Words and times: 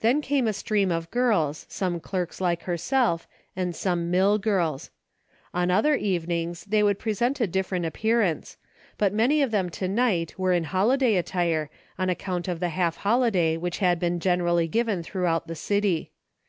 Then 0.00 0.20
came 0.22 0.48
a 0.48 0.52
stream 0.52 0.90
of 0.90 1.08
girls, 1.12 1.66
some 1.68 2.00
clerks 2.00 2.40
like 2.40 2.62
herself, 2.64 3.28
and 3.54 3.76
some 3.76 4.10
mill 4.10 4.36
girls. 4.38 4.90
On 5.54 5.70
other 5.70 5.94
evenings 5.94 6.64
they 6.64 6.82
would 6.82 6.98
present 6.98 7.40
a 7.40 7.46
different 7.46 7.86
appearance, 7.86 8.56
but 8.98 9.14
many 9.14 9.40
of 9.40 9.52
them 9.52 9.70
to 9.70 9.86
night 9.86 10.36
were 10.36 10.52
in 10.52 10.64
holiday 10.64 11.14
attire 11.14 11.70
on 11.96 12.10
ac 12.10 12.16
count 12.18 12.48
of 12.48 12.58
the 12.58 12.70
half 12.70 12.96
holiday 12.96 13.56
which 13.56 13.78
had 13.78 14.00
been 14.00 14.18
gen 14.18 14.40
erally 14.40 14.68
given 14.68 15.00
throughout 15.00 15.46
the 15.46 15.54
city. 15.54 16.10